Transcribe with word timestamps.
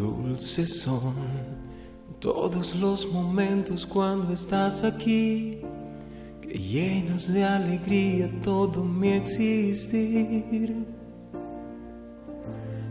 Dulces 0.00 0.80
son 0.80 1.12
todos 2.20 2.74
los 2.74 3.12
momentos 3.12 3.86
cuando 3.86 4.32
estás 4.32 4.82
aquí, 4.82 5.58
que 6.40 6.58
llenas 6.58 7.30
de 7.30 7.44
alegría 7.44 8.30
todo 8.42 8.82
mi 8.82 9.12
existir. 9.12 10.86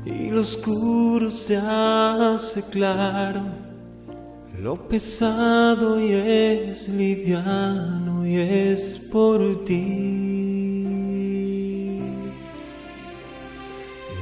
Y 0.06 0.30
lo 0.30 0.42
oscuro 0.42 1.32
se 1.32 1.58
hace 1.58 2.70
claro, 2.70 3.42
lo 4.62 4.88
pesado 4.88 6.00
y 6.00 6.12
es 6.12 6.90
liviano 6.90 8.24
y 8.24 8.36
es 8.36 9.10
por 9.12 9.66
ti. 9.66 10.86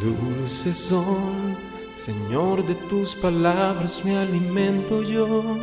Dulces 0.02 0.77
son 0.77 1.66
Señor, 2.06 2.64
de 2.64 2.76
tus 2.76 3.16
palabras 3.16 4.05
me 4.05 4.16
alimento 4.16 5.02
yo. 5.02 5.58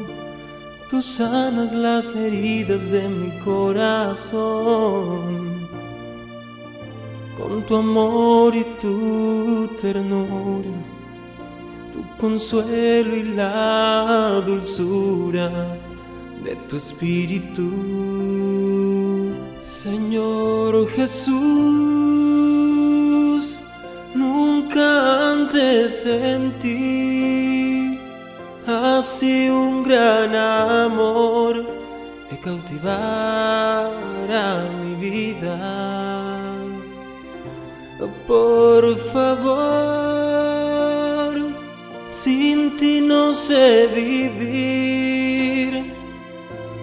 Tú 0.90 1.00
sanas 1.00 1.72
las 1.72 2.14
heridas 2.16 2.90
de 2.90 3.08
mi 3.08 3.38
corazón. 3.38 4.42
Con 7.38 7.62
tu 7.66 7.76
amor 7.76 8.56
y 8.56 8.64
tu 8.80 9.70
ternura, 9.80 10.74
tu 11.92 12.00
consuelo 12.18 13.16
y 13.16 13.22
la 13.22 14.42
dulzura 14.44 15.78
de 16.42 16.56
tu 16.68 16.76
espíritu. 16.76 17.70
Señor 19.60 20.88
Jesús, 20.88 21.34
antes 25.44 26.02
sentí 26.02 26.80
así 28.66 29.50
un 29.50 29.82
gran 29.82 30.34
amor 30.34 31.66
que 32.30 32.38
cautivara 32.38 33.84
mi 34.80 34.94
vida. 34.94 35.58
Por 38.26 38.96
favor, 39.12 39.44
sin 42.08 42.76
ti 42.78 43.02
no 43.02 43.34
sé 43.34 43.86
vivir, 43.94 45.92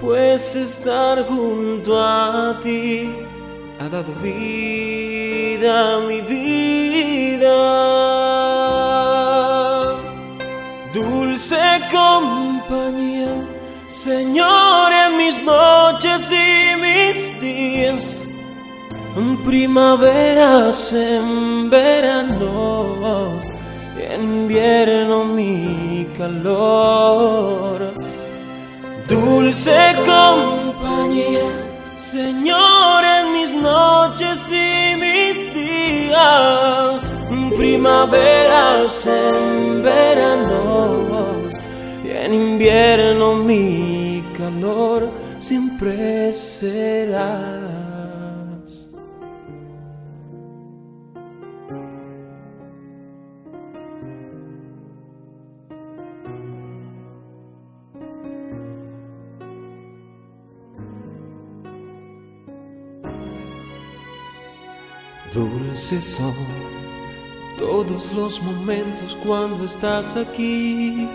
pues 0.02 0.56
estar 0.56 1.26
junto 1.28 2.00
a 2.00 2.60
ti 2.62 3.10
ha 3.80 3.90
dado 3.90 4.14
vida 4.22 5.96
a 5.96 6.00
mi 6.02 6.22
vida. 6.22 7.12
Dulce 11.42 11.82
compañía, 11.92 13.34
Señor, 13.88 14.94
en 14.94 15.18
mis 15.18 15.44
noches 15.44 16.32
y 16.32 16.76
mis 16.80 17.42
días, 17.42 18.22
en 19.18 19.38
primaveras, 19.44 20.94
en 20.94 21.68
veranos, 21.68 23.44
en 23.98 24.22
invierno 24.22 25.26
mi 25.26 26.08
calor. 26.16 27.92
Dulce 29.10 29.96
compañía, 30.06 31.50
Señor, 31.96 33.04
en 33.04 33.34
mis 33.34 33.52
noches 33.52 34.48
y 34.52 34.96
mis 34.96 35.52
días, 35.56 37.11
primaveras, 37.82 39.08
en 39.08 39.82
verano 39.82 41.34
y 42.06 42.10
en 42.10 42.32
invierno 42.32 43.34
mi 43.34 44.24
calor 44.38 45.10
siempre 45.40 46.32
serás. 46.32 47.42
Dulces 65.34 66.04
son 66.04 66.61
todos 67.62 68.12
los 68.14 68.42
momentos 68.42 69.16
cuando 69.24 69.66
estás 69.66 70.18
aquí, 70.18 71.08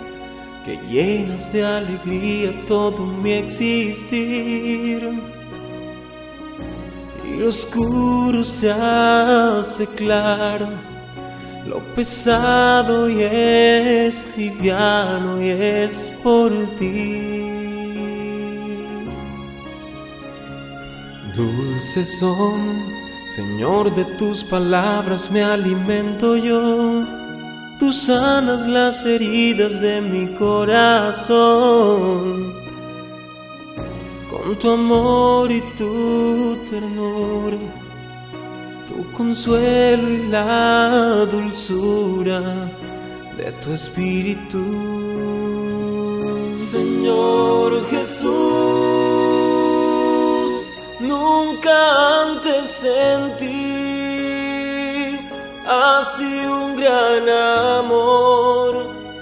que 0.63 0.79
llenas 0.89 1.51
de 1.51 1.65
alegría 1.65 2.53
todo 2.65 3.05
mi 3.05 3.33
existir. 3.33 5.21
Y 7.25 7.35
lo 7.35 7.49
oscuro 7.49 8.45
se 8.45 8.71
hace 8.71 9.87
claro, 9.87 10.69
lo 11.67 11.79
pesado 11.93 13.09
y 13.09 13.23
es 13.23 14.37
liviano 14.37 15.41
y 15.43 15.49
es 15.49 16.17
por 16.23 16.51
ti. 16.77 17.43
Dulces 21.35 22.19
son 22.19 23.06
Señor, 23.27 23.93
de 23.93 24.05
tus 24.05 24.43
palabras 24.43 25.29
me 25.31 25.43
alimento 25.43 26.35
yo. 26.35 27.03
Tú 27.79 27.93
sanas 27.93 28.65
las 28.65 29.05
heridas 29.05 29.81
de 29.81 30.01
mi 30.01 30.33
corazón. 30.33 31.37
Con 34.31 34.55
tu 34.57 34.69
amor 34.69 35.51
y 35.51 35.61
tu 35.77 36.57
ternura, 36.69 37.57
tu 38.87 39.11
consuelo 39.11 40.09
y 40.09 40.27
la 40.27 41.25
dulzura 41.29 42.71
de 43.37 43.51
tu 43.61 43.73
espíritu. 43.73 44.63
Señor 46.53 47.85
Jesús, 47.89 48.66
nunca 51.07 52.21
antes 52.21 52.69
sentí 52.69 53.57
así 55.67 56.45
un 56.45 56.75
gran 56.75 57.27
amor 57.79 58.71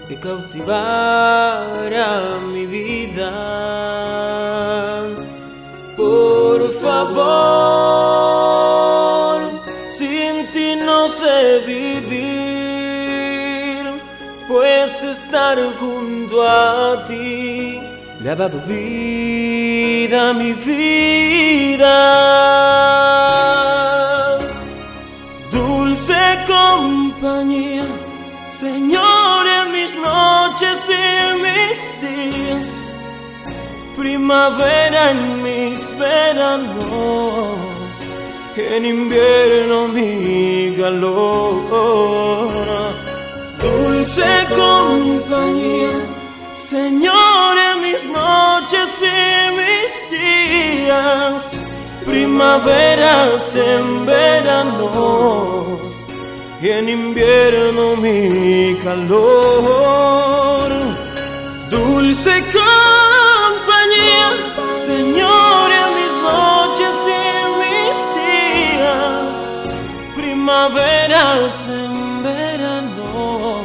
que 0.07 0.15
cautivara 0.19 2.09
mi 2.53 2.65
vida. 2.65 3.31
Por 5.97 6.61
favor, 6.73 7.25
sin 9.87 10.51
ti 10.51 10.75
no 10.75 11.07
sé 11.07 11.61
vivir, 11.65 12.63
pues 14.47 15.03
estar 15.03 15.57
junto 15.79 16.43
a 16.43 17.03
ti 17.07 17.94
le 18.25 18.31
ha 18.31 18.35
dado 18.35 18.59
vida 18.65 20.33
mi 20.33 20.51
vida. 20.53 21.95
Dulce 25.51 26.21
compañía, 26.47 27.85
Señor, 28.49 29.41
en 29.57 29.65
mis 29.73 29.95
noches 29.95 30.77
y 30.89 31.03
mis 31.45 31.79
días, 32.05 32.67
primavera 33.95 35.11
en 35.11 35.43
mis 35.43 35.79
veranos, 35.99 37.57
en 38.55 38.85
invierno 38.85 39.87
mi 39.87 40.75
calor. 40.79 41.61
Dulce 43.61 44.31
compañía, 44.49 45.93
Señor, 46.51 47.24
mis 47.95 48.09
noches 48.09 49.01
y 49.01 49.51
mis 49.59 49.91
días, 50.11 51.55
primaveras 52.05 53.55
en 53.55 54.05
veranos 54.05 55.95
y 56.61 56.69
en 56.69 56.89
invierno 56.89 57.95
mi 57.95 58.75
calor. 58.83 60.69
Dulce 61.71 62.43
compañía, 62.59 64.27
Señor, 64.85 65.71
en 65.81 65.89
mis 65.99 66.13
noches 66.31 66.95
y 67.19 67.23
mis 67.61 67.97
días, 68.19 69.31
primaveras 70.17 71.67
en 71.67 72.23
veranos 72.23 73.63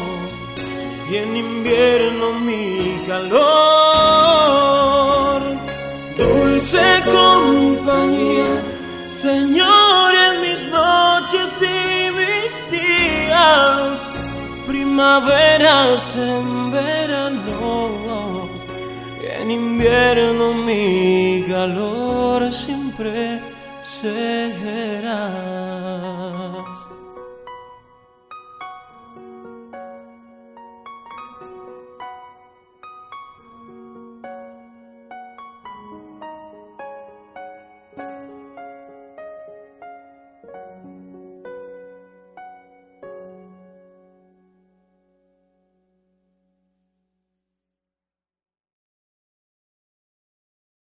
y 1.10 1.16
en 1.16 1.36
invierno 1.36 2.26
mi 2.34 3.02
calor. 3.08 3.69
Compañía, 7.04 8.62
Señor, 9.06 10.14
en 10.14 10.40
mis 10.42 10.66
noches 10.68 11.50
y 11.62 12.10
mis 12.10 12.52
días, 12.70 14.00
verás 15.20 16.16
en 16.16 16.70
verano, 16.70 18.48
en 19.22 19.50
invierno 19.50 20.52
mi 20.52 21.44
calor 21.48 22.52
siempre 22.52 23.40
serás. 23.82 25.69